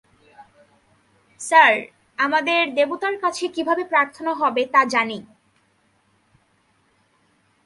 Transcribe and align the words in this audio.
Sir, 1.39 1.73
আমাদের 2.17 2.61
দেবতার 2.75 3.15
কাছে 3.17 3.45
কিভাবে 3.47 3.83
প্রার্থনা 3.83 4.31
হবে 4.33 4.63
তা 4.65 4.81
জানি। 4.85 5.19